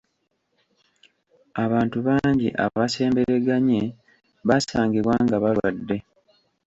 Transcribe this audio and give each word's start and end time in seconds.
Abantu 1.63 1.97
bangi 2.07 2.47
abasembereganye 2.65 3.81
baasangibwa 4.47 5.13
nga 5.23 5.35
balwadde. 5.43 5.97